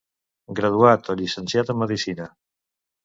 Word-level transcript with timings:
Graduat 0.59 1.11
o 1.15 1.17
llicenciat 1.19 1.73
en 1.75 1.81
medicina. 1.85 2.31